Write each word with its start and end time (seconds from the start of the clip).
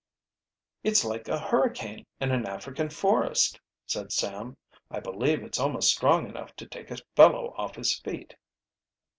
"It's 0.83 1.05
like 1.05 1.27
a 1.27 1.37
hurricane 1.37 2.07
in 2.19 2.31
an 2.31 2.47
African 2.47 2.89
forest," 2.89 3.59
said 3.85 4.11
Sam. 4.11 4.57
"I 4.89 4.99
believe 4.99 5.43
it's 5.43 5.59
almost 5.59 5.93
strong 5.93 6.27
enough 6.27 6.55
to 6.55 6.65
take 6.65 6.89
a 6.89 6.97
fellow 7.15 7.53
off 7.55 7.75
his 7.75 7.99
feet." 7.99 8.35